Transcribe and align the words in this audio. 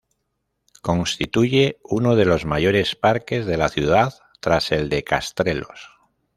Constituye 0.81 1.77
uno 1.83 2.15
de 2.15 2.25
los 2.25 2.43
mayores 2.43 2.95
parques 2.95 3.45
de 3.45 3.57
la 3.57 3.69
ciudad 3.69 4.15
tras 4.41 4.71
el 4.71 4.89
de 4.89 5.03
Castrelos. 5.03 5.91